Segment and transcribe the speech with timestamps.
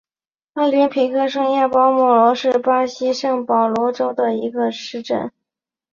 [0.53, 5.31] 奥林匹亚圣保罗是巴西圣保罗州的一个市镇。